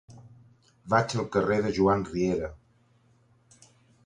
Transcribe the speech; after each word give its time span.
Vaig 0.93 1.13
al 1.19 1.27
carrer 1.35 1.59
de 1.67 1.75
Joan 1.77 2.07
Riera. 2.09 2.51